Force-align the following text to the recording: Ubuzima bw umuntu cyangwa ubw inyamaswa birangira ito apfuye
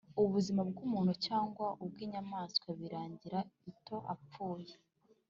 Ubuzima 0.23 0.61
bw 0.69 0.77
umuntu 0.85 1.13
cyangwa 1.25 1.65
ubw 1.83 1.97
inyamaswa 2.05 2.69
birangira 2.79 3.39
ito 3.71 3.97
apfuye 4.13 4.73